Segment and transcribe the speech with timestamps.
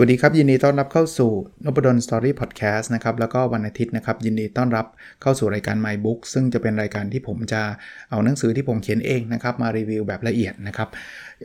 [0.00, 1.32] วัสดีครับ ยินดีต้อนรับเข้าสู่
[1.64, 4.86] นบดลสตอรี่พอดแคสต์นะครับแล้วก็วันอาทิตย์นะครับยินดีต้อนรับ
[5.22, 7.62] เข้าสู่รายการ My Book ซึ่งจะเป็นรายการที่ผมจะ
[8.10, 10.88] เอาหนังสือที่ผมเขียนเองนะครับมารีวิวแบบละเอียดนะครับ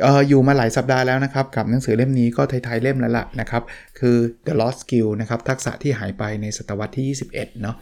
[0.05, 3.63] อออยู่มาหลายสัปดาห์แล้วนะครับกับหนังสือเล่มนี้ก็ท้ายๆเล่มแล้วล่ะนะครับ
[3.99, 7.75] คือ The Lost Skill นะครับทักษะที่หายไปในศตวรรษที่ 21 เนาะ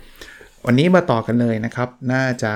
[0.66, 2.54] วันนี้มาต่อกันเลยนะครับ น่าจะ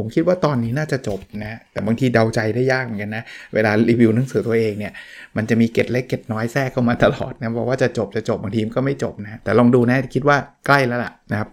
[0.00, 4.92] ผมคิดว่าตอนนี้น่าจะจบนะ แต่บางทีเดาใจได้ยากเหมือนกันนะ เวลารีวิวหนังสือตัวเองเนี่ย
[5.36, 11.48] มันจะมีเก็ดเล็กเก็ดน้อยแทรกเข้ามาตลอดนะบอกว่าจะจบจะจบบางทีมก็ไม่จบนะ แต่ลองดูนะคิดว่าใกล้แล้วล่ะนะครับ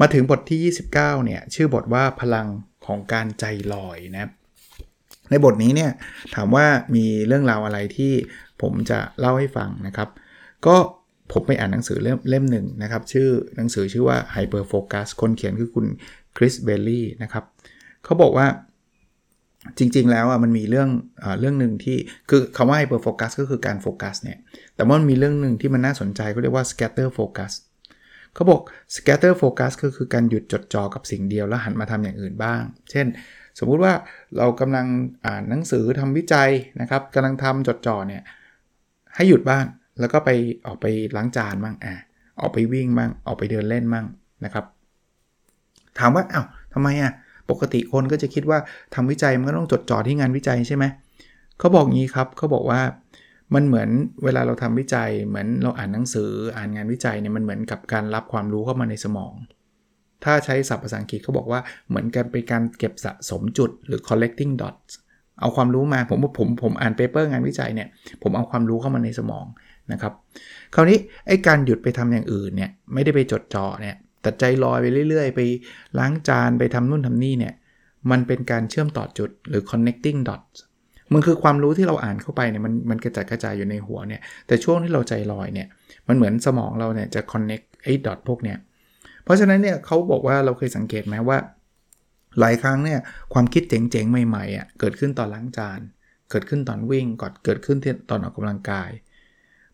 [0.00, 2.46] มาถึงบทที่ 29 เนี่ย ชื่อบทว่าพลัง
[2.86, 4.30] ของการใจลอยนะ
[5.30, 5.90] ในบทนี้เนี่ย
[6.34, 8.12] ถามว่ามีเรื่องราวอะไรที่
[8.62, 10.08] ผมจะเล่าให้ฟังนะครับ
[10.66, 10.76] ก็
[11.32, 15.86] ผมไปอ่านหนังสือเล่มเล่มหนึ่งนะครับ ชื่อหนังสือชื่อว่า Hyper Focus คนเขียนคือคุณ
[16.38, 17.44] คริสเบลลี่นะครับ
[18.04, 18.46] เขาบอกว่า
[19.78, 20.88] จริงๆ แล้วอะมันมีเรื่อง
[21.22, 21.96] อเรื่องหนึ่งที่
[22.30, 24.38] คือคำว่า Hyper Focus ก็คือการโฟกัสเนี่ย
[24.76, 27.52] แต่ว่ามันมีเรื่องหนึ่งที่มันน่าสนใจเขาเรียกว่า Scatter Focus
[28.34, 28.60] เขาบอก
[28.96, 33.06] Scatter Focus ก็คือการหยุดจดจ่อกับสิ่งเดียวแล้วหันมาทำอย่างอื่นบ้าง เช่น
[33.58, 33.92] สมมุติว่า
[34.38, 34.86] เรากำลัง
[35.26, 38.22] อ่านหนังสือทำวิจัยนะครับกำลังทำจดจ่อเนี่ย
[39.14, 39.64] ให้หยุดบ้าง
[40.00, 40.30] แล้วก็ไป
[40.66, 40.86] ออกไป
[41.16, 41.94] ล้างจานบ้างอะ
[42.40, 44.06] ออกไปวิ่งบ้างออกไปเดินเล่นบ้าง
[44.44, 44.64] นะครับ
[46.00, 47.12] ถามว่าอา้าวทำไมอะ
[47.50, 48.58] ปกติคนก็จะคิดว่า
[48.94, 50.84] ทำวิจัยมันก็ต้องจดจ่อที่งานวิจัยใช่ไหม
[51.58, 52.80] เขาบอกงี้ครับเขาบอกว่า
[53.54, 53.88] มันเหมือน
[54.24, 59.32] เวลาเราทำวิจัย เหมือนเราอ่านหนังสืออ่านงานวิจัยเนี่ยมันเหมือนกับการรับความรู้เข้ามาในสมอง
[60.24, 64.92] ถ้าใช้ศัพท์ภาษาอังกฤษเขาบอกว่าเหมือนกันเป็นการเก็บสะสมจุดหรือ collecting dots
[65.40, 67.88] เอาความรู้มาผมผมผมอ่าน paper งานวิจัยเนี่ย
[68.22, 69.46] ผมเอาความรู้เข้ามาในสมอง
[69.92, 70.12] นะครับ
[70.74, 75.40] คราวนี้ไอ้การหยุดไปทำอย่างอื่นเนี่ยไม่ได้ไปจดจ่อเนี่ย แต่ใจลอยไปเรื่อย ๆ ไป
[75.98, 77.54] ล้างจานไปทำนู่นทำนี่เนี่ย
[78.10, 80.58] มันเป็นการเชื่อมต่อจุดหรือ connecting dots
[81.12, 85.68] มันคือความรู้ที่เราอ่านเข้าไปเนี่ยมันมันกระจายกระจายอยู่ในหัวเนี่ย แต่ช่วงที่เราใจลอยเนี่ย
[86.08, 88.58] มันเหมือนสมองเราเนี่ยจะ connect ไอ้ dot พวกเนี่ย
[89.24, 91.38] เพราะฉะนั้นเนี่ยเขาบอกว่าเราเคยสังเกตไหมว่า
[92.40, 93.00] หลายครั้งเนี่ย
[93.32, 95.80] ความคิดเจ๋งๆ ใหม่ๆอะเกิดขึ้นตอนล้างจาน
[96.30, 97.78] เกิดขึ้นตอนวิ่งก่อนเกิดขึ้น
[98.10, 98.90] ตอนออกกำลังกาย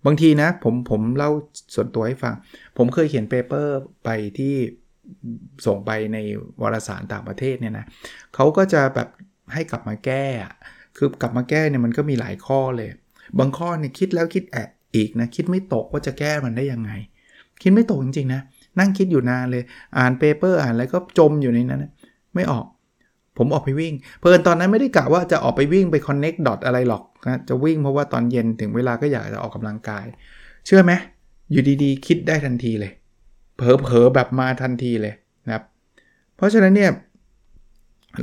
[0.06, 1.30] บางทีนะผมผมเล่า
[1.74, 2.34] ส่วนตัวให้ฟัง
[2.76, 4.54] ผมเคยเขียนเปเปอร์ไปที่
[5.66, 6.18] ส่งไปใน
[6.62, 7.86] วารสารต่างประเทศเนี่ยนะ
[8.34, 9.08] เขาก็จะแบบ
[9.52, 10.24] ให้กลับมาแก้
[10.96, 12.88] คือกลับมาแก้เนี่ยมันก็มีหลายข้อเลย
[13.38, 16.92] บางข้อเนี่ยคิดแล้วคิดแอะอีกนะคิดไม่ตกว่าจะแก้มันได้ยังไง
[17.62, 18.40] คิดไม่ตกจริงๆนะ
[18.78, 19.62] นั่งคิดอยู่นานเลย
[19.98, 21.86] อ่าน paper อ่านอะไรก็จมอยู่ในนั้น
[22.34, 22.66] ไม่ออก
[23.38, 30.04] ผมออกไปวิ่ง เพลินตอนนั้นไม่ได้กะว่าจะออกไปวิ่งไป connect dot อะไรหรอกนะจะวิ่งเพราะว่าตอนเย็นถึงเวลาก็อยากจะออกกำลังกาย
[30.66, 30.92] เชื่อไหม
[31.52, 32.92] อยู่ดีๆ คิดได้ทันทีเลย
[33.56, 35.14] เผลอๆแบบมาทันทีเลย
[35.46, 35.64] นะครับ
[36.36, 36.92] เพราะฉะนั้นเนี่ย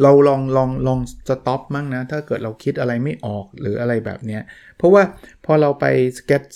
[0.01, 4.41] เราลองลองลองสต็อปมั่งนะ ถ้าเกิดเราคิดอะไรไม่ออกหรืออะไรแบบเนี้ย
[4.77, 5.03] เพราะว่า
[5.45, 5.85] พอเราไป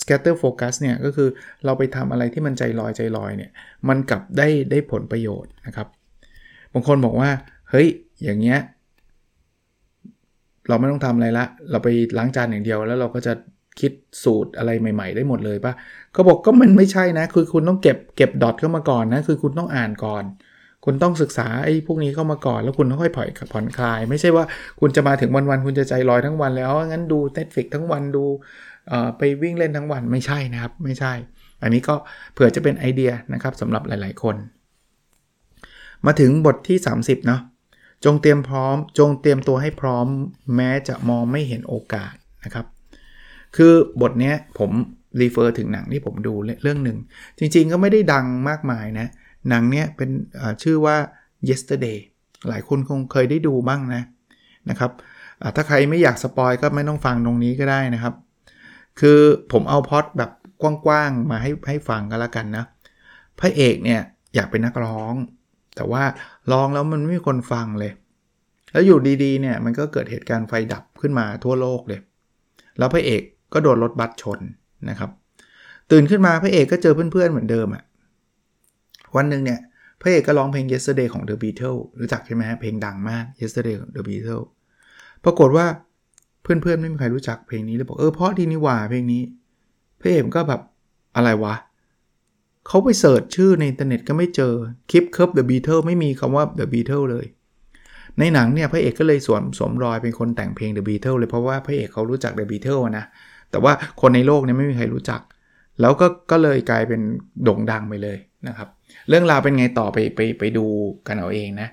[0.02, 1.28] scatter focus เนี่ยก็คือ
[1.64, 3.50] เราไปทำอะไรที่มันใจลอยใจลอยเนี่ย
[3.88, 5.88] มันกลับได้ได้ผลประโยชน์นะครับ
[6.72, 7.30] บางคนบอกว่า
[7.70, 7.88] เฮ้ย
[8.24, 8.58] อย่างเงี้ย
[10.68, 11.88] เราไม่ต้องทำอะไรละ เราไป
[12.18, 13.32] ล้างจานอย่างเดียวแล้วเราก็จะ
[13.80, 13.92] คิด
[14.24, 15.72] สูตรอะไรใหม่ ๆ ได้หมดเลยปะ
[16.12, 20.24] เขาบอกก็มันไม่ใช่นะ คือคุณต้องเก็บเก็บดอทเข้ามาก่อนนะ คือคุณต้องอ่านก่อน
[20.84, 24.44] คุณต้องศึกษาไอ้พวกนี้เข้ามาก่อน แล้วคุณค่อยผ่อนผ่อนคลาย ไม่ใช่ว่า
[24.80, 28.24] คุณจะมาถึงวันๆคุณจะใจลอยทั้งวันแล้วงั้นดู Netflix ทั้งวันดู
[29.18, 31.12] ไปวิ่งเล่นทั้งวันไม่ใช่นะครับ ไม่ใช่
[31.62, 31.94] อันนี้ก็
[32.32, 34.36] เผื่อจะเป็นไอเดียนะครับสำหรับหลาย ๆ คน
[36.06, 37.40] มาถึงบทที่ 30 เนาะ
[38.04, 40.06] จงเตรียมพร้อม จงเตรียมตัวให้พร้อม
[40.56, 42.14] แม้จะมองไม่เห็นโอกาส
[42.44, 42.66] นะครับ
[43.56, 44.70] คือบทนี้ผม
[45.20, 46.98] refer ถึงหนังที่ผมดูเรื่องหนึ่ง
[47.38, 49.06] จริงๆก็ไม่ได้ดังมากมายนะ
[49.48, 50.10] หนังเนี้ยเป็น
[50.62, 50.96] ชื่อว่า
[51.48, 51.98] Yesterday
[52.48, 54.02] หลายคนคงเคยได้ดูบ้างนะ
[54.70, 54.92] นะครับ
[55.56, 58.14] ถ้าใครไม่อยาก spoil ก็ไม่ต้องฟังตรงนี้ก็ได้นะครับ
[59.00, 59.20] คือ
[59.52, 60.30] ผมเอาพล็อตแบบ
[60.62, 62.64] กว้างๆมาให้ให้ฟังกันละกันนะ
[63.40, 64.00] พระเอกเนี่ย
[64.34, 65.14] อยากเป็นนักร้อง
[65.76, 66.02] แต่ว่า
[66.52, 67.92] ร้องแล้วมันไม่มีคนฟังเลย
[68.72, 72.00] แล้วอยู่ดีๆเนี่ยมันก็เกิดเหตุการณ์ไฟดับขึ้นมาทั่วโลกเลย
[72.78, 74.40] แล้วพระเอกก็โดนรถบัสชน
[74.90, 75.10] นะครับ
[75.90, 77.84] ตื่นขึ้นมาพระเอกก็เจอเพื่อนๆเหมือนเดิมอะ
[79.16, 79.60] วันหนึ่งเนี่ย
[80.00, 84.46] พระเอกก็ร้องเพลง yesterday ของ The Beatles รู้จักใช่ไหมเพลงดังมาก yesterday ของ The Beatles
[85.24, 85.66] ปรากฏว่า
[86.42, 89.22] เพื่อนๆไม่มีใครรู้จักเพลงนี้เลยบอกเออเพราะดีนี่ว่าเพลงนี้
[90.00, 90.60] พระเอกก็แบบ
[91.16, 91.54] อะไรวะ
[92.66, 94.52] เขาไป search ชื่อในอินเทอร์เน็ตก็ไม่เจอ
[94.90, 97.26] คลิปเคิร์ฟ The Beatles ไม่มีคำว่า The Beatles เลย
[98.18, 103.04] ในหนังเนี่ยพระเอกก็เลยสวมสวมรอยเป็นคนแต่งเพลง The Beatles เลยเพราะว่าพระเอกเขารู้จัก The Beatles นะ
[103.50, 105.20] แต่ว่าคนในโลกเนี่ยไม่มีใครรู้จัก
[105.80, 107.00] แล้วก็ก็เลยกลายเป็น
[107.42, 108.18] โด่งดังไปเลย
[108.48, 108.68] นะครับ
[109.08, 110.66] เรื่องราวเป็นไงต่อไปไปไปดู
[111.06, 111.68] กันเอาเองนะ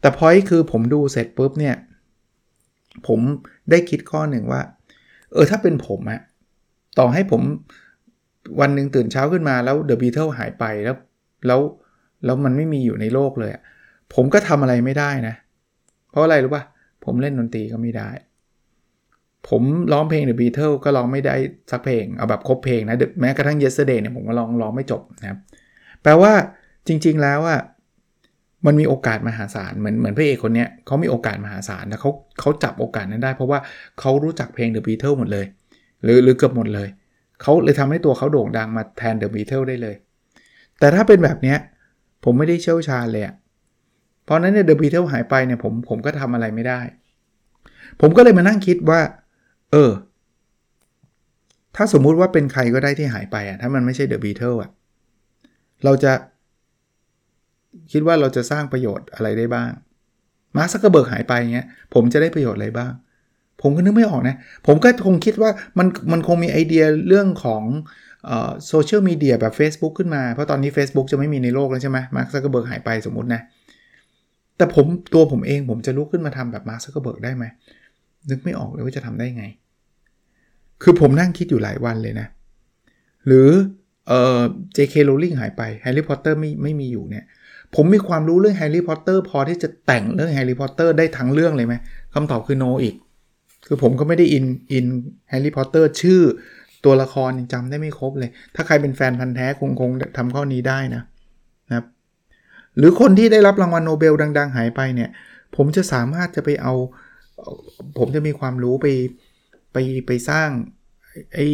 [0.00, 1.74] แต่พอยคือผมดูเสร็จปุ๊บเนี่ย
[3.06, 3.20] ผม
[3.70, 4.60] ได้คิดข้อหนึ่งว่า
[5.32, 6.20] เออถ้าเป็นผมอะ
[6.98, 7.42] ต่อให้ผม
[8.60, 10.96] วันหนึ่งตื่นเช้าขึ้นมาแล้วเดอะบีเทิลหายไปแล้ว
[11.46, 11.60] แล้ว
[12.24, 13.50] แล้วมันไม่มีอยู่ในโลกเลย
[14.14, 15.34] ผมก็ทำอะไรไม่ได้นะ
[16.10, 16.64] เพราะอะไรรู้ป่ะ
[17.04, 18.10] ผมเล่นดนตรีก็ไม่ได้
[19.48, 19.62] ผม
[19.92, 21.34] ร้องเพลง The Beatles ก็ร้องไม่ได้
[21.70, 25.38] สักเพลง เอาแบบครบเพลงนะแม้กระทั่ง Yesterday เนี่ยผมก็ร้องร้องไม่จบนะครับ
[26.02, 26.32] แปลว่า
[26.88, 27.60] จริง ๆ แล้วอะ
[28.66, 32.10] มันมีโอกาสมหาศาลเหมือนเหมือนพระเอกคนเนี้ยเขามีโอกาสมหาศาลแล้วเขา
[32.40, 33.58] เขาจับโอกาสนั้นได้ เพราะว่า
[34.00, 35.46] เขารู้จักเพลง The Beatles หมดเลย
[36.02, 36.88] หรือหรือเกือบหมดเลย
[37.42, 39.96] เขาเลยทำให้ตัวเขาโด่งดังมาแทน The Beatles ได้เลย
[40.78, 41.58] แต่ถ้าเป็นแบบเนี้ย
[42.24, 43.34] ผมไม่ได้เชี่ยวชาญเลยอะ
[44.24, 46.80] เพราะนั้นเนี่ยเดอะบีเทิลหายไปเนี่ยผมผมก็ทำอะไรไม่ได้
[48.00, 49.00] ผมก็เลยมานั่งคิดว่า
[49.72, 49.92] เออ
[51.76, 54.70] ถ้าสมมุติว่าเป็นใครก็ได้ที่หายไปอะถ้ามันไม่ใช่เดอะบีเทิลอะ
[55.84, 56.12] เราจะ
[57.92, 59.70] คิดว่าเราจะสร้างประโยชน์อะไรได้บ้าง
[60.56, 62.92] มาร์คซักเกอร์เบิร์กหายไปเงี้ยผมจะได้ประโยชน์อะไรบ้าง
[63.62, 64.36] ผมก็นึกไม่ออกนะ
[64.66, 67.62] ผมก็คงคิดว่ามันมันคงมีไอเดียเรื่องของ
[68.68, 73.40] โซเชียลมีเดียแบบ Facebook ขึ้นมา เพราะตอนนี้ Facebook จะไม่มีในโลกแล้วใช่ไหมมาร์คซักเกอร์เบิร์กหายไปสมมตินะ
[74.56, 77.44] แต่ผมตัวผมเองผมจะลุกขึ้นมาทำแบบมาร์คซักเกอร์เบิร์กได้ไหม
[78.30, 79.44] นึกไม่ออกเลยว่าจะทำได้ไง
[80.82, 82.26] คือผมนั่งคิดอยู่หลายวันเลยนะ
[83.26, 83.48] หรือ
[84.08, 84.40] เอ่อ
[84.76, 84.94] J.K.
[85.08, 87.24] Rowling หายไปแฮร์รี่พอตเตอร์ไม่ไม่มีอยู่เนี่ย
[87.74, 91.74] ผมมีความรู้เรื่องแฮร์รี่พอตเตอร์พอที่จะแต่งเรื่องแฮร์รี่พอตเตอร์ได้ทั้งเรื่องเลยไหม
[92.14, 92.94] คำตอบคือ no อีก
[93.66, 94.86] คือผมก็ไม่ได้อินอิน
[95.28, 96.20] แฮร์รี่พอตเตอร์ชื่อ
[96.84, 101.02] ตัวละครยังจำได้ไม่ครบเลย ถ้าใครเป็นแฟนพันธุ์แท้คงคงทำข้อนี้ได้นะ
[101.68, 101.86] นะครับ
[102.76, 105.10] หรือคนที่ได้รับรางวัลโนเบลดัง ๆ หายไปเนี่ย
[105.56, 106.74] ผมจะสามารถจะไปเอา
[107.98, 108.86] ผมจะมีความรู้ไป
[109.72, 109.76] ไป
[110.06, 110.48] ไปสร้าง
[111.34, 111.48] ไอ้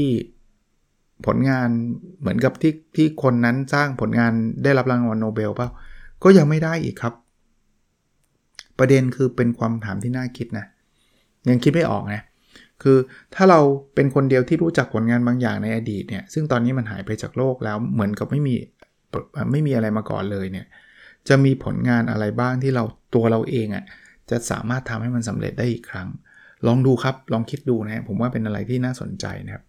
[1.27, 1.69] ผลงาน
[2.21, 4.33] เหมือนกับที่ที่คนนั้นสร้างผลงาน
[4.65, 5.69] ได้รับรางวัลโนเบลเปล่า
[6.23, 7.15] ก็ยังไม่ได้อีกครับ
[8.79, 10.67] ประเด็นคือเป็นความถามที่น่าคิดนะ
[11.49, 12.23] ยังคิดไม่ออกนะ
[12.83, 12.99] คือ
[13.35, 13.61] ถ้าเรา
[13.95, 18.55] เป็นคนเดียวที่รู้จักผลงานบางอย่างในอดีตเนี่ยซึ่งตอนนี้มันหายไปจากโลกแล้วเหมือนกับไม่มี
[19.53, 20.67] ไม่มีอะไรมาก่อนเลยเนี่ย
[21.29, 22.85] จะมีผลงานอะไรบ้างที่เรา
[23.15, 23.85] ตัวเราเองอะ่ะ
[24.31, 26.09] จะสามารถทำให้มันสำเร็จได้อีกครั้ง
[26.67, 29.65] ลองดูครับลองคิดดูนะผมว่าเป็นอะไรที่น่าสนใจนะครับ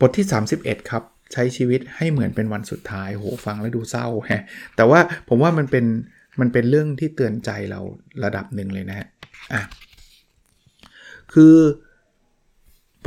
[0.00, 0.26] บทที่
[0.58, 1.02] 31 ครับ
[1.32, 4.42] ใช้ชีวิตให้เหมือนเป็นวันสุดท้ายโหฟังแล้วดูเศร้าฮะ
[4.76, 5.84] แต่ว่าผมว่ามันเป็น
[6.40, 7.80] มันเป็นเรื่องที่เตือนใจเรา
[8.24, 9.06] ระดับหนึ่งเลยนะฮะ
[9.52, 9.62] อะ
[11.34, 11.56] คือ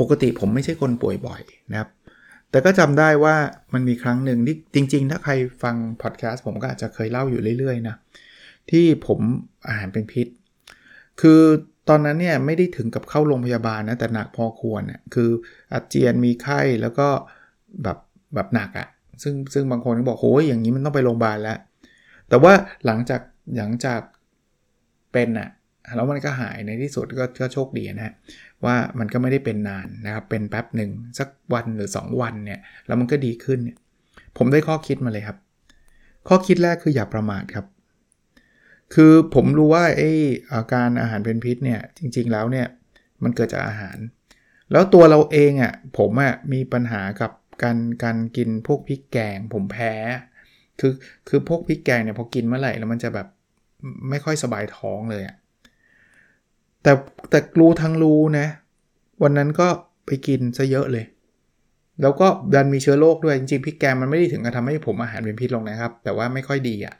[0.00, 1.88] ปกติผมไม่ใช่คนป่วยบ่อยนะครับ
[2.50, 3.36] แต่ก็จำได้ว่า
[3.74, 5.32] มันมีครั้งหนึ่งที่จริง ๆ ถ้าใคร
[5.62, 7.96] ฟังพอดแคสต์ผมก็อาจจะเคยเล่าอยู่เรื่อยๆนะ
[8.70, 9.20] ที่ผม
[9.68, 10.26] อาหารเป็นพิษ
[11.20, 11.40] คือ
[11.88, 15.30] ตอนนั้นเนี่ยไม่ได้ถึงกับเข้าโรงพยาบาลนะแต่หนักพอควรนี่ยคือ
[15.72, 17.08] อาเจียนมีไข้แล้วก็
[17.82, 17.98] แบบ
[18.34, 18.88] แบบหนักอะ่ะ
[19.22, 21.58] ซึ่งซึ่งบางคนก็บอกโอ้ยอย่างนี้มันต้องไปโรงพยาบาลแล้ว
[22.28, 22.52] แต่ว่า
[22.86, 23.20] หลังจาก
[23.56, 24.00] หลังจาก
[25.12, 25.48] เป็นอะ่ะ
[25.96, 28.12] แล้วมันก็หายในที่สุดก็ก็โชคดีนะ
[28.64, 33.78] ว่ามันก็ไม่ได้เป็นนานนะครับ เป็นแป๊บหนึ่งสักวันหรือ 2 วันเนี่ยแล้วมันก็ดีขึ้นเนี่ย
[34.36, 35.38] ผมได้ข้อคิดมาเลยครับ
[36.28, 37.66] ข้อคิดแรกคืออย่าประมาทครับ
[38.94, 40.10] คือผมรู้ว่าไอ้
[40.52, 42.66] อาการอาหารเป็นพิษเนี่ยจริงๆแล้วเนี่ย
[43.22, 43.98] มันเกิดจากอาหาร
[44.72, 49.94] แล้วตัวเราเองอะ่ะผมอะ่ะมีปัญหากับการการกินพวกพริกแกง ผมแพ้
[50.80, 50.92] คือ
[51.28, 53.28] คือพวกพริกแกงเนี่ยพอกินเมื่อไหร่แล้วมันจะแบบ
[54.10, 55.36] ไม่ค่อยสบายท้องเลยอะ่ะ
[56.82, 56.92] แต่
[57.30, 58.46] แต่รู้ทั้งรู้นะ
[59.22, 59.68] วันนั้นก็
[60.06, 61.04] ไปกินซะเยอะเลย
[62.02, 66.94] แล้วก็ดันมีเชื้อโรคด้วย จริงๆพริกแกงมันไม่ได้ถึงกับทำให้ผมอาหารเป็นพิษลงนะครับ แต่ว่าไม่ค่อยดีอะ่ะ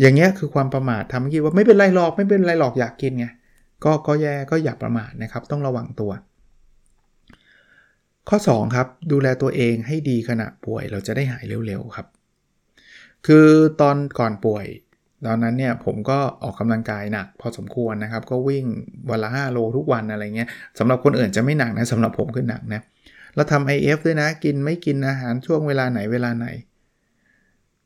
[0.00, 3.26] อย่างเงี้ยคือความประมาททำให้คิดว่าไม่เป็นไรหรอกไม่เป็นไรหรอกอยากกินไง
[3.84, 6.12] ก็ก็แย่ก็อย่าประมาทนะครับ ต้องระวังตัว
[8.28, 12.06] ข้อ 2 ครับ ดูแลตัวเองให้ดีขณะป่วยเราจะได้หายเร็วๆครับ
[13.26, 13.46] คือ
[13.80, 14.66] ตอนก่อนป่วย
[15.26, 18.64] ตอนนั้นเนี่ยผมก็ออกกำลังกายหนักพอสมควรนะครับ ก็วิ่ง
[19.10, 20.48] วันละ5โลทุกวันอะไรเงี้ย
[20.78, 22.80] สำหรับคนอื่นจะไม่หนักนะสำหรับผมคือหนักนะ
[23.34, 26.46] แล้วทำ IF ด้วยนะ กินไม่กินอาหารช่วงเวลาไหนเวลาไหน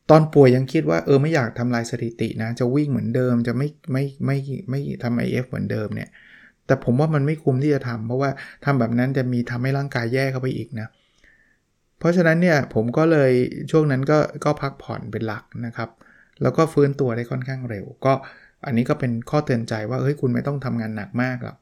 [0.09, 4.37] ตอนป่วยยังคิดว่าเออไม่อยากทำลายสถิตินะ จะวิ่งเหมือนเดิมจะไม่ไม่ไม่
[4.69, 6.09] ไม่ทำ IF เหมือนเดิมเนี่ย
[6.65, 8.29] แต่ผมว่ามันไม่คุ้มที่จะทำเพราะว่า
[8.65, 10.87] ทำแบบนั้นจะมีทำให้ร่างกายแย่เข้าไปอีกนะ
[11.99, 13.31] เพราะฉะนั้นเนี่ยผมก็เลย
[13.71, 15.89] ช่วงนั้นก็ก็พักผ่อนเป็นหลักนะครับ
[16.41, 18.13] แล้วก็ฟื้นตัวได้ค่อนข้างเร็ว ก็
[18.65, 21.57] อันนี้ก็เป็นข้อเตือนใจว่าเฮ้ยคุณไม่ต้องทำงานหนักมากหรอก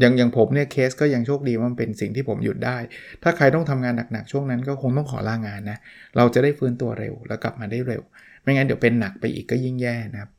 [0.00, 2.76] อย่างอย่างผมเนี่ยเคสก็ยังโชคดีว่ามันเป็นสิ่งที่ผมหยุดได้
[3.22, 5.78] ถ้าใครต้องทำงานหนักๆช่วงนั้นก็คงต้องขอลางานนะ
[6.16, 8.02] เราจะได้ฟื้นตัวเร็วแล้วกลับมาได้เร็ว
[8.42, 10.30] ไม่งั้นเดี๋ยวเป็นหนักไปอีกก็ยิ่งแย่นะครับ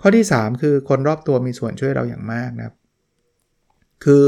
[0.00, 2.74] ข้อที่ 3 คือคนรอบตัวมีส่วนช่วยเราอย่างมากนะครับ
[4.04, 4.26] คือ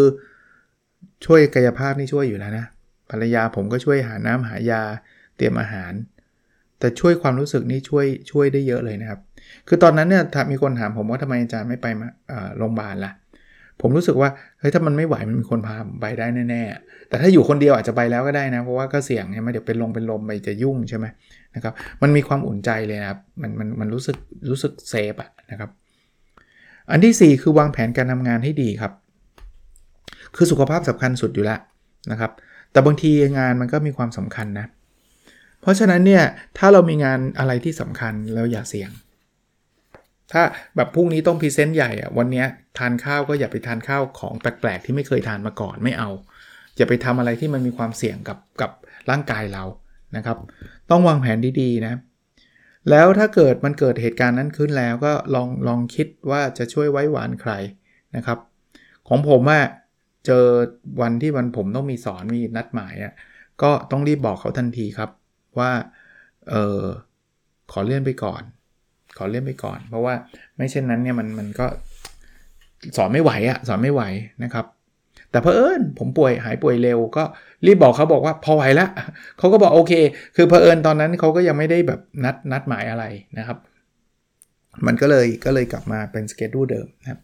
[1.25, 2.67] ช่วยกายภาพนี่ช่วยอยู่แล้วนะ
[3.11, 4.83] ภรรยาผมก็ช่วยหาน้ำหายา
[5.37, 5.93] เตรียมอาหาร
[6.81, 9.21] แต่ช่วยความรู้สึกนี่ช่วยช่วยได้เยอะเลยนะครับ
[9.69, 12.09] คือตอนนั้นเนี่ยมีคนถามผมว่าทำไมอาจารย์ไม่ไปมา
[12.59, 13.13] โรงพยาบาลล่ะ
[13.81, 21.07] ผมรู้สึกว่าเฮ้ยถ้ามันไม่ไหวมันมีคนพาไปได้แน่ๆ แต่ถ้าอยู่คนเดียวอาจจะไปแล้วก็ได้นะเพราะว่าก็เสี่ยงใช่ไหมเดี๋ยวเป็นลงเป็นลมไปจะยุ่งใช่ไหม
[21.55, 24.17] นะครับ มันมีความอุ่นใจเลยนะครับ มันมันมันรู้สึก
[24.51, 25.71] รู้สึกเซฟอะนะครับ
[26.91, 28.93] อันที่ 4 คือวางแผนการทำงานให้ดีครับ
[30.37, 31.61] คือสุขภาพสำคัญสุดอยู่แล้ว
[32.11, 32.33] นะครับ
[32.73, 36.25] แต่บางทีงานมันก็มีความสำคัญนะเเพราะฉะนั้นเนี่ย
[36.59, 38.91] ถ้าเรามีงานอะไรที่สำคัญเราอย่าเสี่ยง
[40.33, 40.43] ถ้า
[40.77, 42.45] แบบพรุ่งนี้ต้องพรีเซนต์ใหญ่อะวันนี้
[42.79, 46.11] ทานข้าวก็อย่าไปทานข้าวของแปลกๆที่ไม่เคยทานมาก่อนไม่เอา
[46.77, 48.71] อย่าไปทำอะไรที่มันมีความเสี่ยงกับกับ
[49.11, 49.65] ร่างกายเรา
[50.17, 50.38] นะครับ
[50.91, 51.95] ต้องวางแผนดีๆนะ
[52.91, 57.53] แล้วถ้าเกิดมันเกิดเหตุการณ์นั้นขึ้นแล้วก็ลองลองคิดว่าจะช่วยไว้หวานใคร
[58.17, 58.38] นะครับ
[59.09, 59.65] ของผมอะ
[60.27, 60.45] เจอ
[61.00, 63.12] วันที่วันผมต้องมีสอนมีนัดหมายอะ
[63.62, 65.11] ก็ต้องรีบบอกเขาทันทีครับ
[65.61, 65.73] ว่า
[66.50, 66.83] เออ
[67.73, 68.43] ขอเลื่อนไปก่อน
[69.19, 70.15] ขอเลื่อนไปก่อน เพราะว่า
[70.57, 71.67] ไม่เช่นนั้นเนี่ยมันมันก็
[72.97, 74.03] สอนไม่ไหวอะสอนไม่ไหว
[74.45, 74.67] นะครับ
[75.31, 77.25] แต่เพอเอิญผมป่วยหายป่วยเร็วก็
[77.67, 78.88] รีบบอกเขาบอกว่าพอไหวแล้ว
[79.38, 79.93] เขาก็บอกโอเค
[80.37, 83.05] คือเพอเอิญตอนนั้นเขาก็ยังไม่ได้แบบนัดนัดหมายอะไร
[83.38, 83.59] นะครับ
[84.87, 87.21] มันก็เลยก็เลยกลับมาเป็นสเกจดูเดิมนะครับ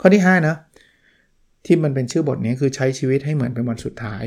[0.00, 0.56] ข้อที่5นะ
[1.66, 4.24] ที่มันเป็นชื่อบทนี้คือใช้ชีวิตให้เหมือนเป็นวันสุดท้าย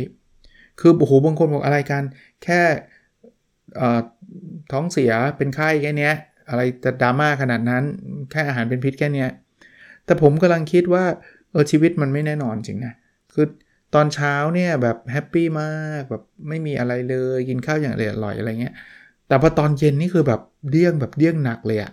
[0.80, 2.04] คือโอ้โหบางคนบอกอะไรกัน
[2.44, 2.62] แค่
[4.72, 6.12] ท้องเสียเป็นไข้แค่นี้
[6.50, 7.84] อะไรจะดราม่าขนาดนั้น
[8.32, 9.26] แค่อาหารเป็นพิษแค่นี้
[10.06, 11.04] แต่ผมกำลังคิดว่า
[11.52, 12.94] เออชีวิตมันไม่แน่นอนจริงนะ
[13.34, 13.46] คือ
[13.96, 18.74] ตอนเช้าเนี่ยแบบ happy มากแบบไม่มีอะไรเลยกินข้าวอย่างอร่อยอะไรเงี้ย
[19.28, 21.92] แต่พอตอนเย็นนี่คือแบบเดี้ยงแบบเดี้ยงหนักเลยอะ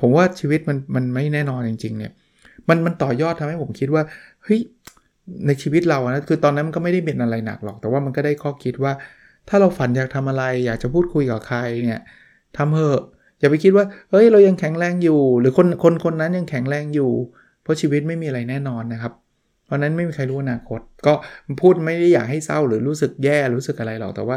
[0.00, 2.12] ผมว่าชีวิตมันมันไม่แน่นอนจริง ๆ เนี่ย
[2.68, 4.02] มันมันต่อยอดทำให้ผมคิดว่า
[4.44, 4.60] เฮ้ย
[5.46, 8.92] ในชีวิตเรานะคือตอนนั้นมันก็ไม่ได้เป็นอะไรหนักหรอก แต่ว่ามันก็ได้ข้อคิดว่า
[9.48, 12.00] ถ้าเราฝันอยากทำอะไร อยากจะพูดคุยกับใครเนี่ย
[12.56, 13.02] ทำเถอะ
[13.40, 17.10] อย่าไปคิดว่าเฮ้ยเรายังแข็งแรงอยู่ หรือคนคนคนนั้นยังแข็งแรงอยู่
[17.62, 19.12] เพราะชีวิตไม่มีอะไรแน่นอนนะครับ
[19.64, 21.14] เพราะนั้นไม่มีใครรู้อนาคต ก็
[21.60, 24.36] พูดไม่ได้อยากให้เศร้าหรือรู้สึกแย่รู้สึกอะไรหรอกแต่ว่า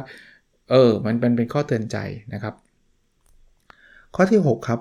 [0.71, 1.97] เออมันเป็นเป็นข้อเตือนใจ
[2.33, 2.53] นะครับ
[4.15, 4.79] ข้อที่ 6 ครับ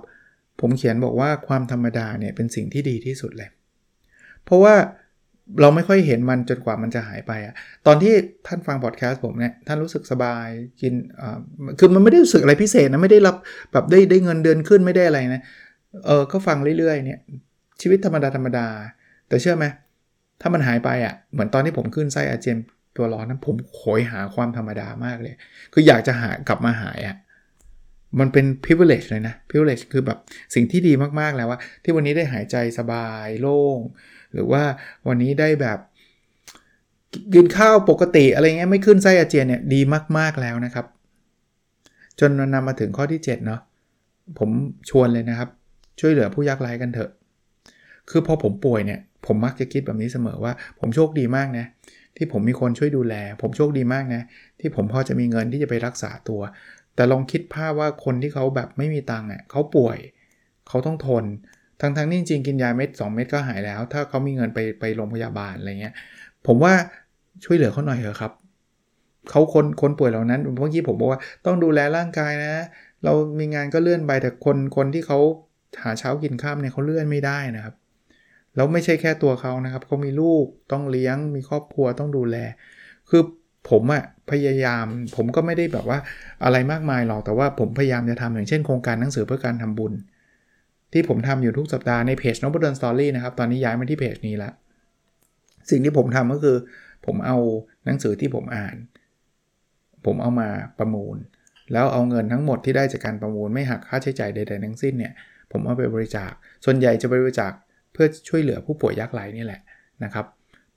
[0.61, 3.51] ผมเขียนบอกว่าความธรรมดาเนี่ยเป็นสิ่งที่ดีที่สุดเลย
[4.45, 4.75] เพราะว่า
[5.61, 7.55] เราไม่ค่อยเห็นมันจนกว่ามันจะหายไปอะ
[7.87, 8.13] ตอนที่
[8.47, 10.49] ท่านฟังพอดแคสต์ผมเนี่ยท่านรู้สึกสบาย
[10.81, 11.39] กินอ่า
[11.79, 13.37] คือมันไม่ได้รู้สึกอะไรพิเศษนะ ไม่ได้รับ
[13.73, 15.43] แบบได้ได้เงินเดือนขึ้นไม่ได้อะไรนะ
[16.07, 17.19] เออก็ฟังเรื่อยๆเนี่ย
[17.81, 18.67] ชีวิตธรรมดาธรรมดา
[19.29, 19.65] แต่เชื่อไหม
[20.41, 22.59] ถ้ามันหายไปอะ่ะเหมือนตอนที่ผมขึ้นไส้อาเจียน
[22.97, 25.35] ตัวร้อนนั้นผมโหยหาความธรรมดามากเลย
[25.73, 27.17] คืออยากจะหากลับมาหายอะ่ะ
[28.21, 30.19] มันเป็น privilege เลยนะ privilege คือแบบ
[30.55, 33.79] สิ่งที่ดีมากๆแล้วว่า ที่วันนี้ได้หายใจสบายโล่ง
[34.33, 34.63] หรือว่า
[35.09, 35.79] วันนี้ได้แบบ
[37.35, 39.81] กินข้าวปกติอะไรเงี้ยไม่ขึ้นไส้อาเจียนเนี่ยดี
[40.19, 40.87] มากๆแล้วนะครับ
[42.21, 43.61] จนนำมาถึงข้อที่ 7 เนาะ
[44.39, 44.51] ผม
[44.91, 45.49] ชวนเลยนะครับ
[46.01, 47.11] ช่วยเหลือผู้ยากไร้กันเถอะ
[48.11, 51.67] คือพอผมป่วยเนี่ย ผมมักจะคิดแบบนี้เสมอว่า ผมโชคดีมากนะ
[52.17, 54.23] ที่ผมมีคนช่วยดูแล ผมโชคดีมากนะ
[54.61, 56.41] ที่ผมพอจะมีเงินที่จะไปรักษาตัว
[56.95, 59.99] แต่ลองคิดภาพว่าคนที่เขาแบบไม่มีตังค์อะเขาป่วย
[60.69, 61.25] เขาต้องทน
[61.81, 65.95] ทั้งทั้งนี่จริงกินยาเม็ด 2 เม็ดก็หายแล้ว ถ้าเขามีเงินไปไปโรงพยาบาลอะไรเงี้ย
[66.47, 66.73] ผมว่า
[67.45, 68.33] ช่วยเหลือเขาหน่อยเถอะครับ
[69.31, 72.55] เขาคนคนป่วยเหล่านั้นเมื่อกี้ผมบอกว่าต้องดูแลร่างกายนะ
[73.05, 75.19] เรามีงานก็เลื่อนไปแต่คนคนที่เขา
[75.83, 77.75] หาเช้ากินข้ามเนี่ยเขาเลื่อนไม่ได้นะครับ
[78.57, 82.37] แล้วไม่ใช่แค่ตัวเขานะครับเขามีลูกต้องเลี้ยง มีครอบครัวต้องดูแล
[83.11, 83.23] คือ
[83.71, 85.99] ผมอะพยายามผมก็ไม่ได้แบบว่า
[86.45, 89.93] อะไรมากมายหรอกแต่ว่าผมพยายามจะทำอย่างเช่นโครงการหนังสือเพื่อการทำบุญ
[90.93, 94.53] ที่ผมทำอยู่ทุกสัปดาห์ในเพจ n o b l e n Story นะครับตอนนี้ย้ายมาที่เพจนี้ล้ว
[95.71, 96.57] สิ่งที่ผมทำก็คือ
[97.07, 97.39] ผมเอา
[97.87, 98.77] หนังสือที่ผมอ่าน
[100.07, 101.17] ผมเอามาประมูล
[101.73, 105.13] แล้วเอาเงินทั้งหมดที่ได้จากการประมูลไม่หักค่าใช้จ่ายใดๆทั้งสิ้นเนี่ย
[105.53, 106.31] ผมเอาไปบริจาค
[106.65, 107.53] ส่วนใหญ่จะบริจาค
[107.93, 109.61] เพื่อช่วยเหลือผู้ป่วยยากไร้นี่แหละ
[110.05, 110.27] นะครับ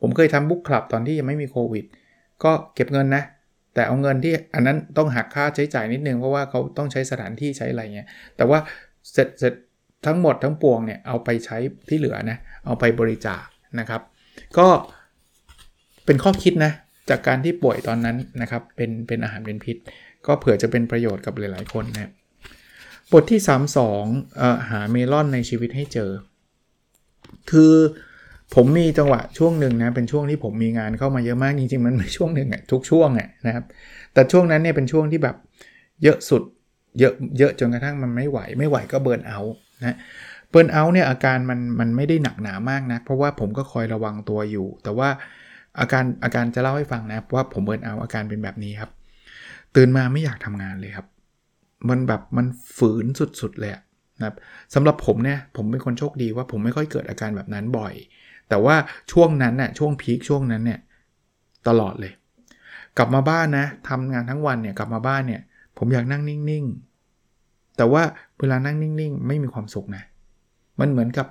[0.01, 1.85] ผมเคยทำบุ๊กคลับตอนที่ยังไม่มีโควิด
[2.43, 3.23] ก็เก็บเงินนะ
[3.73, 8.59] แต่เอาเงินที่อันนั้นต้องหักค่าใช้จ่ายนิดนึง เพราะว่าเขาต้องใช้สถานที่ใช้อะไรเงี้ย แต่ว่า
[9.11, 9.53] เสร็จเสร็จ
[10.05, 11.57] ทั้งหมดทั้งปวงเนี่ยเอาไปใช้
[11.89, 13.45] ที่เหลือนะ เอาไปบริจาค
[13.79, 14.01] นะครับ
[14.57, 14.67] ก็
[16.05, 16.71] เป็นข้อคิดนะ
[17.09, 19.77] จากการที่ป่วยตอนนั้นนะครับ เป็นเป็นอาหารเป็นพิษ
[20.27, 22.11] ก็เผื่อจะเป็นประโยชน์กับหลาย ๆ คนนะ
[23.11, 23.39] บทที่
[23.89, 26.11] 32เอ่อหาเมลอนในชีวิตให้เจอ
[27.51, 27.73] คือ
[28.53, 33.65] ผมมีจังหวะช่วงหนึ่งนะเป็นช่วงที่ผมมีงานเข้ามาเยอะมากจริงๆมันไม่ช่วงหนึ่งอะทุกช่วงอะนะครับ
[34.13, 35.35] แต่ช่วงนั้นเนี่ยเป็นช่วงที่แบบ
[36.03, 36.43] เยอะสุด
[36.99, 39.39] เยอะเยอะจนกระทั่งมันไม่ไหว ไม่ไหวก็เบิร์นเอา
[39.79, 39.97] นะ
[40.49, 45.09] เบิร์นเอาเนี่ยอาการมันมันไม่ได้หนักหนามากนะเพราะว่าผมก็คอยระวังตัวอยู่ แต่ว่า
[45.79, 48.91] อาการอาการจะเล่าให้ฟังนะว่าผมเบิร์นเอาอาการเป็นแบบนี้ครับ
[49.75, 51.07] ตื่นมาไม่อยากทำงานเลยครับ
[51.89, 52.47] มันแบบมัน
[52.77, 53.71] ฝืนสุดๆเลย
[54.17, 54.35] นะครับ
[54.73, 57.93] สำหรับผมเนี่ยผมเป็นคนโชคดีว่าผมไม่ค่อยเกิดอาการแบบนั้นบ่อย
[58.49, 58.75] แต่ว่า
[59.11, 60.79] ช่วงนั้นน่ยช่วงพีคช่วงนั้นเนี่ย
[61.67, 62.13] ตลอดเลย
[62.97, 65.41] กลับมาบ้านนะทำงานทั้งวันเนี่ยกลับมาบ้านเนี่ย
[65.77, 68.03] ผมอยากนั่งนิ่งๆ แต่ว่า
[68.39, 70.03] เวลานั่งนิ่งๆ ไม่มีความสุขนะ
[70.79, 71.25] มันเหมือนกับ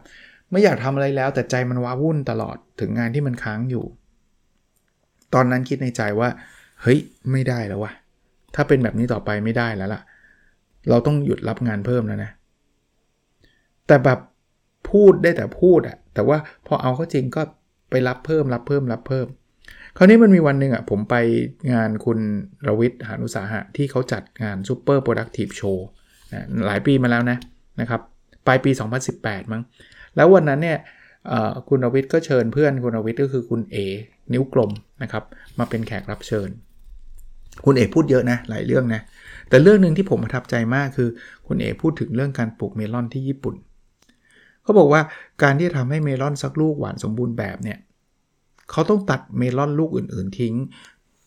[0.51, 3.85] ไม่อยากทำอะไรแล้ว แต่ใจมันว้าวุ่นตลอดถึงงานที่มันค้างอยู่
[5.35, 6.29] ตอนนั้นคิดในใจว่า
[6.83, 6.99] เฮ้ย
[7.33, 7.93] ไม่ได้แล้ววะ
[8.55, 10.01] ถ้าเป็นแบบนี้ต่อไปไม่ได้แล้วล่ะ
[10.89, 12.31] เราต้องหยุดรับงานเพิ่มแล้วนะ
[13.87, 14.19] แต่แบบ
[14.91, 17.43] พูดได้แต่พูดอะ แต่ว่าพอเอาเข้าจริงก็
[17.91, 19.27] ไปรับเพิ่มรับเพิ่มรับเพิ่ม
[19.97, 21.17] คราวนี้มันมีวันหนึ่งอะผมไป
[21.73, 22.19] งานคุณ
[22.69, 25.79] รวิทย์หานุสาหะที่เขาจัดงาน Super Productive Show
[26.33, 27.39] นะหลายปีมาแล้วนะ
[27.81, 28.01] นะครับ
[28.47, 28.71] ปลายปี
[29.13, 29.63] 2018 มั้ง
[30.17, 30.79] แล้ววันนั้นเนี่ย
[31.69, 33.77] คุณรวิทย์ก็เชิญเพื่อนคุณรวิทย์ก็คือคุณเอ
[34.33, 34.71] นิ้วกลม
[35.03, 35.25] นะครับ
[35.59, 36.49] มาเป็นแขกรับเชิญ
[37.65, 39.01] คุณเอพูดเยอะนะหลายเรื่องนะ
[39.49, 41.09] แต่เรื่องหนึ่งที่ผมประทับใจมากคือ
[41.47, 43.55] คุณเอพูดถึงเรื่องการปลูกเมลอนที่ญี่ปุ่น
[44.65, 45.03] เขาบอกว่า
[45.43, 47.79] การที่ทำให้เมลอนสักลูกหวานสมบูรณ์แบบเนี่ย
[48.71, 50.55] เขาต้องตัดเมลอนลูกอื่นๆทิ้ง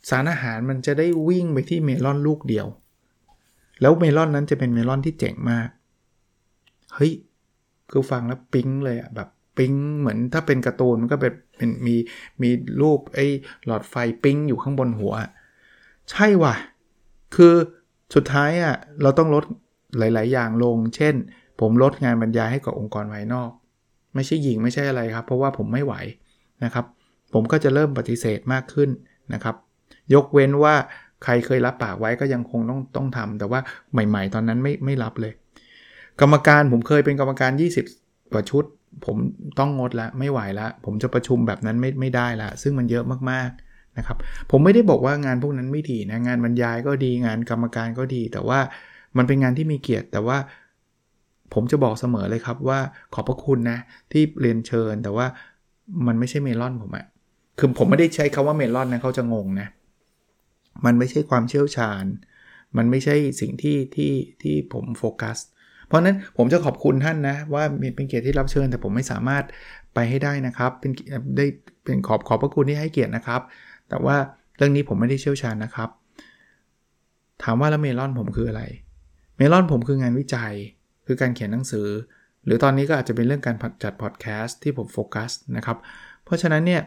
[0.10, 2.68] สารอาหารมันจะได้วิ่งไปที่เมลอนลูกเดียว
[3.82, 5.70] แล้วเมลอนนั้นจะเป็นเมลอนที่เจ๋งมาก
[6.96, 7.14] เฮ้ย
[7.92, 11.96] คือฟังแล้วปิ๊งเลยอะแบบปิ๊งเหมือนถ้าเป็นการ์ตูนมันก็เป็นเป็นมี
[12.42, 12.50] มี
[12.82, 13.26] รูปไอ้
[13.66, 15.14] หลอดไฟปิ๊งอยู่ข้างบนหัว
[16.12, 16.56] ใช่ว่ะ
[17.36, 17.54] คือ
[18.16, 19.44] สุดท้ายอะเราต้องลด
[19.98, 21.16] หลาย ๆ อย่างลง เช่น
[21.60, 23.50] ผมลดงานบรรยายให้กับองค์กรภายนอก
[24.16, 25.94] ไม่ใช่หญิงไม่ใช่อะไรครับ เพราะว่าผมไม่ไหว
[26.64, 26.86] นะครับ
[27.34, 28.90] ผมก็จะเริ่มปฏิเสธมากขึ้น
[29.34, 29.56] นะครับ
[30.14, 30.76] ยกเว้นว่า
[31.24, 33.60] ใครเคยรับปากไว้ก็ยังคงต้องต้องทำแต่ว่า
[33.92, 35.34] ใหม่ ๆ ตอนนั้นไม่ไม่รับเลย
[36.22, 37.52] กรรมการผมเคยเป็นกรรมการ
[37.92, 38.64] 20 กว่าชุด
[39.06, 39.18] ผม
[39.60, 44.18] ต้องงดละไม่ไหวละ ผมจะประชุมแบบนั้นไม่ไม่ได้ละ ซึ่งมันเยอะมากๆนะครับ
[44.52, 48.60] ผมไม่ได้บอกว่างานพวกนั้นไม่ดีนะงานบรรยายก็ดีงานกรรมการก็ดี แต่ว่า
[49.18, 50.38] มันเป็นงานที่มีเกียรติแต่ว่า
[51.54, 52.80] ผมจะบอกเสมอเลยครับว่า
[53.14, 53.80] ขอบพระคุณนะ
[54.12, 55.26] ที่เรียนเชิญ แต่ว่า
[56.08, 57.06] มันไม่ใช่เมลอนผมอะ
[57.60, 59.68] คือผมไม่ได้ใช้คาว่าเมลอนนะเขาจะงงนะ
[60.86, 62.06] มันไม่ใช่ความเชี่ยวชาญ
[62.78, 65.38] มันไม่ใช่สิ่งที่ที่ที่ผมโฟกัส
[65.88, 67.64] เพราะนั้นผมจะขอบคุณท่านนะ ว่า
[67.96, 69.44] เป็นเกียรติที่รับเชิญ แต่ผมไม่สามารถ
[69.94, 70.92] ไปให้ได้นะครับ เป็น
[71.38, 71.46] ได้
[71.84, 73.42] เป็นขอบขอบพระคุณที่ให้เกียรตินะครับ
[73.90, 74.16] แต่ว่า
[74.58, 75.90] เรื่องนี้ผมไม่ได้เชี่ยวชาญนะครับ
[77.44, 78.64] ถามว่าแล้วเมลอนผมคืออะไร
[79.38, 80.54] เมลอนผมคืองานวิจัย
[81.08, 81.88] คือการเขียนหนังสือ
[82.46, 85.78] หรือตอนนี้ก็อาจจะเป็นเรื่องการจัดพอดแคสต์ที่ผมโฟกัสนะครับ
[86.26, 86.82] เพราะฉะนั้นเนี่ย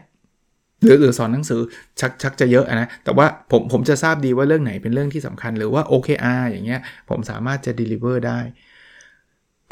[0.83, 1.61] หรือหรือสอนหนังสือ
[1.99, 8.39] ชักชักจะเยอะนะ แต่ว่าผมผมจะทราบดีว่าเรื่องไหนเป็นเรื่องที่สำคัญ หรือว่า OKR อย่างเงี้ยผมสามารถจะ deliver ได้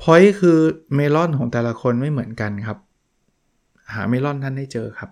[0.02, 0.60] พอยคือ
[0.96, 2.78] เมลอนของแต่ละคนไม่เหมือนกันครับ
[3.94, 5.10] หาเมลอนท่านให้เจอครับ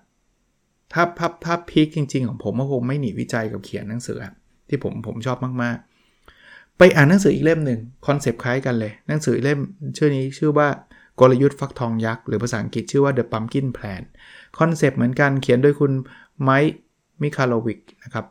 [0.94, 4.18] ถ้าภาพภาพ peak จริง ๆ ของผมก็คงไม่หนีวิจัยกับเขียนหนังสือ
[4.70, 5.78] ที่ผมผมชอบมาก
[6.78, 9.60] ไปอ่านหนังสืออีกเล่มหนึ่ง concept คล้ายกันเลย หนังสือเล่ม
[9.98, 10.68] ชื่อนี้ชื่อว่า
[11.20, 14.02] กลยุทธ์ฟักทองยักษ์ หรือภาษาอังกฤษชื่อว่า The Pumpkin Plan
[14.60, 15.92] concept เหมือนกันเขียนโดยคุณ
[16.42, 16.76] ไมค์
[17.22, 18.26] มิคาโลวิกนะครับ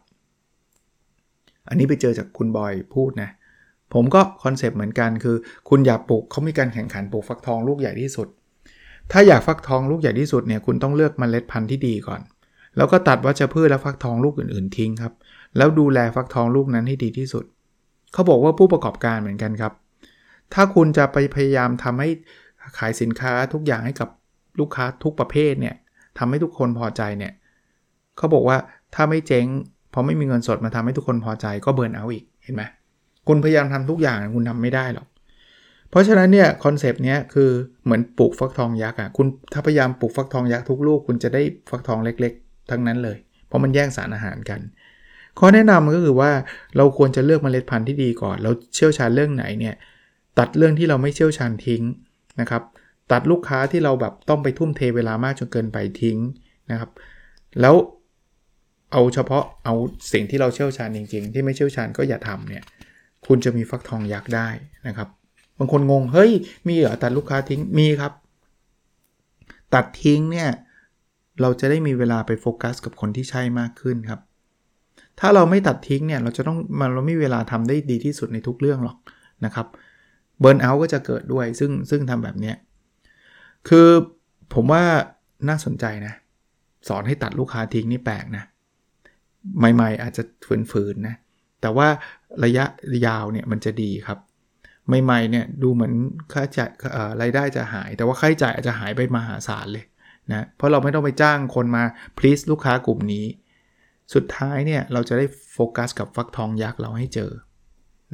[1.68, 3.30] อันนี้ไปเจอจากคุณบอยพูดนะ
[3.94, 5.36] ผมก็คอนเซปต์เหมือนกันคือ
[5.68, 8.28] คุณอยากปลูกเขามีการแข่งขันปลูกฟักทองลูกใหญ่ที่สุด
[9.12, 12.20] ถ้าอยากฟักทองลูกใหญ่ที่สุดเนี่ยคุณต้องเลือกมเมล็ดพันธุ์ที่ดีก่อน
[12.76, 15.12] แล้วก็ตัดวัชพืชและฟักทองลูกอื่น ๆ ทิ้งครับ
[15.56, 17.44] แล้วดูแลฟักทองลูกนั้นให้ดีที่สุด
[18.12, 19.72] เขาบอกว่าผู้ประกอบการเหมือนกันครับ
[20.54, 22.08] ถ้าคุณจะไปพยายามทำให้
[22.78, 24.08] ขายสินค้าทุกอย่างให้กับ
[24.58, 25.74] ลูกค้าทุกประเภทเนี่ย
[26.18, 27.32] ทำให้ทุกคนพอใจเนี่ย
[28.16, 28.56] เขาบอกว่า
[28.94, 29.46] ถ้าไม่เจ๊ง
[29.92, 32.62] พอไม่มีเงินสดมาทำให้ทุกคนพอใจก็เบิร์นเอาอีกเห็นไหม
[33.28, 35.06] คุณพยายามทำทุกอย่างคุณทำไม่ได้หรอก
[35.90, 37.50] เพราะฉะนั้นเนี่ยคอนเซปต์เนี้ยคือ
[37.84, 43.16] เหมือนปลูกฟักทองยักษ์อะคุณถ้าพยายามปลูกฟักทองยักษ์ทุกลูกคุณจะได้ฟักทองเล็ก ๆ ทั้งนั้นเลย
[43.46, 44.60] เพราะมันแย่งสารอาหารกัน
[45.38, 46.30] ข้อแนะนำก็คือว่า
[46.76, 49.74] เราควรจะเลือกเมล็ดพันธุ์ที่ดีก่อน เราเชี่ยวชาญเรื่องไหนเนี่ย
[50.38, 51.82] ตัดเรื่องที่เราไม่เชี่ยวชาญทิ้ง
[52.40, 52.62] นะครับ
[53.12, 56.18] ตัดลูกค้าที่เราแบบต้องไปทุ่มเทเวลามากจนเกินไปทิ้ง
[56.70, 56.90] นะครับ
[57.60, 57.74] แล้ว
[58.92, 59.74] เอาเฉพาะเอา
[60.12, 62.64] สิ่งที่เราเชี่ยวชาญจริง ๆ ที่ไม่เชี่ยวชาญก็อย่าทำเนี่ย
[63.26, 64.48] คุณจะมีฟักทองยักษ์ได้
[64.86, 65.08] นะครับ
[65.58, 66.32] บางคนงงเฮ้ย
[66.68, 68.12] มีเหรอตัดลูกค้าทิ้งมีครับ
[69.74, 70.50] ตัดทิ้งเนี่ย
[71.40, 74.20] เราจะได้มีเวลาไปโฟกัสกับคนที่ใช่มากขึ้นครับ
[75.20, 78.96] ถ้าเราไม่ตัดทิ้งเนี่ยเราจะต้องมันเราไม่มีเวลาทำได้ดีที่สุดในทุกเรื่องหรอก
[79.44, 79.66] นะครับ
[80.40, 82.56] เบิร์นเอาท์ก็จะเกิดด้วยซึ่งซึ่งทำแบบเนี้ย
[83.68, 83.88] คือ
[84.54, 84.84] ผมว่า
[85.48, 86.14] น่าสนใจนะ
[86.88, 88.44] สอนให้ตัดลูกค้าทิ้งนี่แปลกนะ
[89.74, 90.22] ใหม่ๆ อาจจะ
[90.72, 91.14] ฝืนๆนะ
[91.60, 91.88] แต่ว่า
[92.44, 92.64] ระยะ
[93.06, 94.18] ยาวเนี่ยมันจะดีครับ
[95.04, 95.92] ใหม่ๆเนี่ยดูเหมือน
[96.32, 96.70] ค่าจ่าย
[97.20, 99.84] รายได้จะหาย แต่ว่าค่าใช้จ่ายอาจจะหายไปมหาศาลเลย
[100.30, 101.84] นะ เพราะเราไม่ต้องไปจ้างคนมา
[102.18, 103.24] please ลูกค้ากลุ่มนี้
[104.14, 107.30] สุดท้ายเนี่ยเราจะได้โฟกัสกับฟักทองยักษ์เราให้เจอ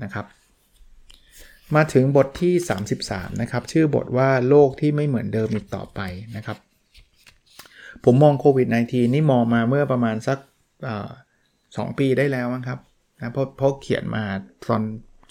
[0.03, 0.27] นะครับ
[1.75, 2.55] มาถึงบทที่
[2.99, 6.01] 33 นะครับ ชื่อบทว่าโลกที่ไม่เหมือนเดิมอีกต่อไป
[6.37, 6.59] นะครับ
[8.05, 10.39] ผมมองโควิด -19 นี่มองมาเมื่อประมาณสัก
[11.77, 12.79] สองปีได้แล้วครับ
[13.21, 14.25] นะเพราะเพราะเขียนมา
[14.67, 14.83] ตอน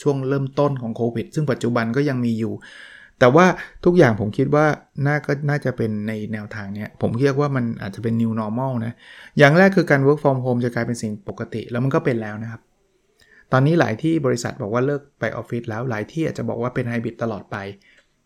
[0.02, 2.54] ช่วงเริ่มต้นของโควิด ซึ่งปัจจุบันก็ยังมีอยู่
[3.22, 3.46] แต่ว่า
[3.86, 4.66] ทุกอย่างผมคิดว่า
[5.08, 8.94] น่าก็น่าจะเป็นในแนวทางเนี้ผมเรียกว่ามันอาจจะเป็น new normal นะ
[9.38, 12.62] อย่างแรกคือการ work from home จะกลายเป็นสิ่งปกติ แล้วมันก็เป็นแล้วนะครับ
[13.52, 17.58] ตอนนี้หลายที่บริษัทบอกว่าเลิกไปออฟฟิศแล้วหลายที่อาจจะบอกว่าเป็นไฮบริดตลอดไป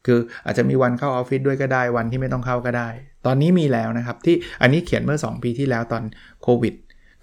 [0.05, 2.89] คืออาจจะมีวันเข้าออฟฟิศด้วยก็ได้วันที่ไม่ต้องเข้าก็ได้
[3.25, 6.03] ตอนนี้มีแล้วนะครับที่อันนี้เขียนเมื่อ 2 ปีที่แล้วตอน
[6.43, 6.73] โควิด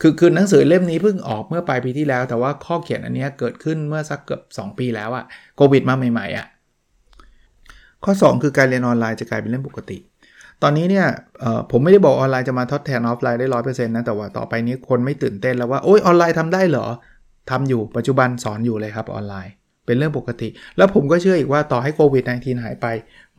[0.01, 5.25] คือคือหนังสือเล่มนี้เพิ่งออกเมื่อปลายปีที่แล้ว แต่ว่าข้อเขียนอันนี้เกิดขึ้นเมื่อสักเกือบ2 ปีแล้วอะ
[5.57, 6.47] โควิดมาใหม่ๆอะ
[8.05, 9.99] ข้อ 2 คือการเรียนออนไลน์จะกลายเป็นเรื่องปกติ
[10.63, 11.07] ตอนนี้เนี่ย
[11.71, 16.87] ผมไม่ได้บอกออนไลน์จะมาทดแทนออฟไลน์ได้ร้อยเปอร์เซ็นต์นะแต่ว่าต่อไปนี้คนไม่ตื่นเต้นแล้วว่าโอ้ยออนไลน์ทำได้เหรอ
[17.51, 19.53] ทำอยู่ปัจจุบันสอนอยู่เลยครับออนไลน์
[19.87, 22.87] เป็นเรื่องปกติ แล้วผมก็เชื่ออีกว่าต่อให้โควิด -19 หายไป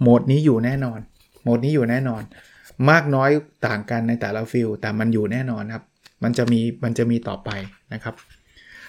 [0.01, 0.99] โหมดนี้อยู่แน่นอน
[1.41, 2.21] โหมดนี้อยู่แน่นอน
[2.89, 3.29] มากน้อย
[3.67, 5.83] ต่างกันในแต่ละ field แต่มันอยู่แน่นอนครับ
[6.23, 7.49] มันจะมีมันจะมีต่อไป
[7.93, 8.15] นะครับ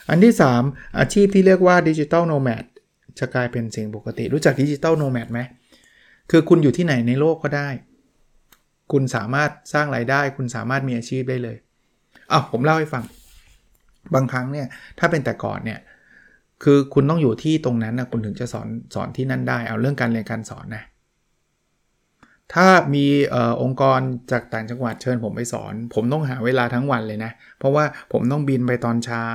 [0.09, 0.35] อันที่
[0.67, 2.65] 3 อาชีพที่เรียกว่า digital nomad
[3.19, 5.41] จะกลายเป็นสิ่งปกติ รู้จัก digital nomad ไหม
[6.31, 7.69] คือคุณอยู่ที่ไหนในโลกก็ได้
[8.93, 11.57] คุณสามารถสร้างรายได้ คุณสามารถมีอาชีพได้เลย
[12.33, 13.05] อ้าวผมเล่าให้ฟัง
[14.15, 14.67] บางครั้งเนี่ย
[14.99, 15.81] ถ้าเป็นแต่ก่อนเนี่ย
[16.63, 20.85] คือคุณต้องอยู่ที่ตรงนั้นนะคุณถึงจะสอนสอนที่นั่นได้ เอาเรื่องการเรียนการสอนนะ
[22.55, 24.01] ถ้ามีอองค์กร
[24.33, 29.27] จากต่างจังหวัดเชิญผมไปสอน ผมต้องหาเวลาทั้งวันเลยนะ เพราะว่าผมต้องบินไปตอนเช้า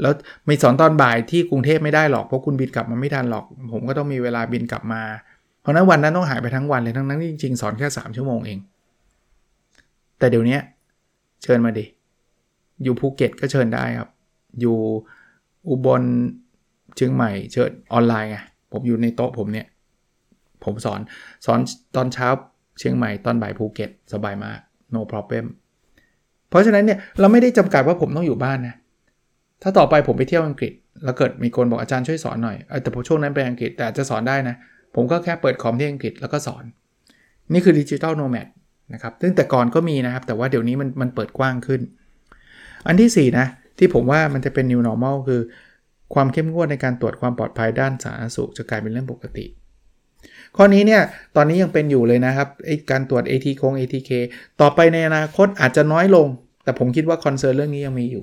[0.00, 0.14] แล้ว
[0.46, 5.02] ไม่สอนตอนบ่ายที่กรุงเทพไม่ได้หรอกเพราะคุณบินกลับมาไม่ทันหรอก ผมก็ต้องมีเวลาบินกลับมา
[5.70, 8.58] ราะนั้นวันนั้นต้องหายไปทั้งวันเลยทั้งนั้นจริงๆสอนแค่ 3 ชั่วโมงเอง
[10.18, 10.58] แต่เดี๋ยวนี้
[11.42, 11.84] เชิญมาดิ
[12.82, 14.10] อยู่ภูเก็ตก็เชิญได้ครับ
[14.60, 14.76] อยู่
[15.68, 16.02] อุบล
[16.96, 18.38] เชียงใหม่เชิญออนไลน์ไง
[18.72, 19.66] ผมอยู่ในโต๊ะผมเนี่ย
[20.64, 21.00] ผมสอน
[21.46, 21.58] สอน
[21.96, 22.28] ตอนเช้า
[22.78, 24.58] เชียงใหม่ตอนบ่ายภูเก็ตสบายมาก
[24.94, 25.44] no problem
[26.48, 28.74] เพราะฉะนั้นเนี่ยเราไม่ได้จำกัดว่าผมต้องอยู่บ้านนะ
[29.62, 30.72] ถ้าต่อไปผมไปเที่ยวอังกฤษ
[31.04, 34.56] แล้วเกิดมีคนบอกอาจารย์ช่วยสอนหน่อยแต่ผมช่วงนั้นไปอังกฤษแต่จะสอนได้นะ
[34.94, 36.64] ผมก็แค่เปิดคอมที่อังกฤษแล้วก็สอน
[37.52, 38.48] นี่คือดิจิทัลโนแมด
[38.94, 41.80] นะครับซึ่งแต่ก่อนก็มีนะครับ แต่ว่าเดี๋ยวนี้มันมันเปิดกว้างขึ้น
[42.86, 43.46] อันที่ 4 นะ
[43.78, 45.40] ที่ผมว่ามันจะเป็น new normal คือ
[46.14, 49.44] ความเข้มงวดในการตรวจความปลอดภัยด้านสาธารณสุขจะกลายเป็นเรื่องปกติ
[50.56, 51.02] ข้อนี้เนี่ย
[51.36, 54.10] ตอนนี้ยังเป็นอยู่เลยนะครับไอการตรวจ AT โคง ATK
[54.60, 56.26] ต่อไปในอนาคตอาจจะน้อยลง
[56.64, 58.22] แต่ผมคิดว่าคอนเซิร์นเรื่องนี้ยังมีอยู่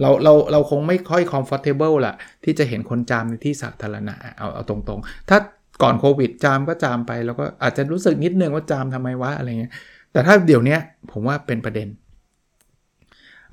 [0.00, 5.38] เราเราเราคงไม่ค่อย comfortable ละที่จะเห็นคนจามในที่สาธารณะเอาเอาตรงๆ ถ้า
[5.82, 9.72] ก่อนโควิดจามก็จามไป แล้วก็อาจจะรู้สึกนิดนึงว่าจามทำไมวะอะไรเงี้ย
[10.12, 10.76] แต่ถ้าเดี๋ยวนี้
[11.12, 11.88] ผมว่าเป็นประเด็น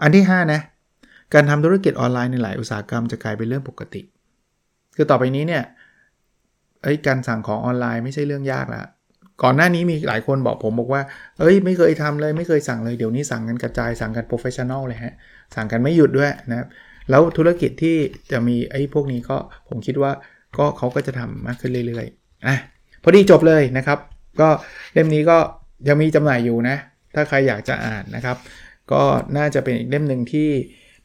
[0.01, 0.61] อันที่ 5 นะ
[1.33, 4.01] การทำธุรกิจออนไลน์ในหลายอุตสาหกรรมจะกลายเป็นเรื่องปกติ
[4.95, 5.63] คือต่อไปนี้เนี่ย
[6.83, 8.83] เอ้การสั่งของออนไลน์ไม่ใช่เรื่องยากละ
[9.43, 11.01] ก่อนหน้านี้มีหลายคนบอกผมบอกว่า
[11.39, 15.13] เอ้ย ไม่เคยทำเลยไม่เคยสั่งเลยเดี๋ยวนี้สั่งกันกระจายสั่งกัน professional เลยฮะ
[15.55, 16.67] สั่งกันไม่หยุดด้วยนะครับ
[17.09, 17.95] แล้วธุรกิจที่
[18.31, 19.37] จะมีไอ้พวกนี้ก็
[19.69, 20.11] ผมคิดว่า
[20.57, 22.57] ก็เขาก็จะทำมากขึ้นเรื่อยๆอะ
[23.03, 23.99] พอดีจบเลยนะครับ
[24.41, 24.49] ก็
[24.93, 25.37] เล่มนี้ก็
[25.87, 26.75] ยังมีจำหน่ายอยู่นะ
[27.15, 28.37] ถ้าใครอยากจะอ่านนะครับ
[28.91, 29.01] ก็
[29.37, 30.49] น่าจะเป็นอีกเล่มหนึ่งที่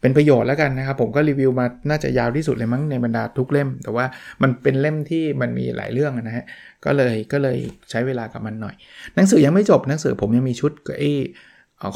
[0.00, 4.06] เป็นประโยชน์แล้วกันนะครับ ผมก็รีวิวมาน่าจะยาวที่สุดเลยมั้งในบรรดาทุกเล่ม แต่ว่า
[4.42, 6.44] มันเป็นเล่มที่มันมีหลายเรื่องนะฮะ
[6.86, 7.58] ก็เลยก็เลย
[7.90, 8.74] ใช้เวลากับมันหน่อย
[9.14, 11.12] หนังสือยังไม่จบหนังสือผมยังมีชุดไอ้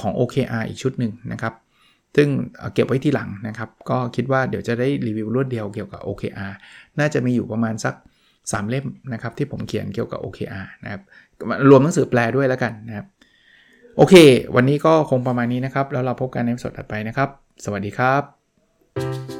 [0.00, 1.54] ของ OKR อีกชุดหนึ่งนะครับ
[2.16, 2.28] ซึ่ง
[2.74, 6.52] เก็บไว้ที่หลังนะครับ ก็คิดว่าเดี๋ยวจะได้รีวิวรวดเดียวเกี่ยวกับ OKR
[6.98, 7.94] น่าจะมีอยู่ประมาณสัก
[8.32, 11.02] 3 เล่มนะครับที่ผมเขียนเกี่ยวกับ OKR นะครับ
[11.70, 13.06] รวมหนังสือแปลด้วยแล้วกันนะครับ
[13.96, 14.14] โอเค
[14.56, 17.28] วันนี้ก็คงประมาณนี้นะครับ แล้วเราพบกันในสดถัดไปนะครับ
[17.64, 19.39] สวัสดีครับ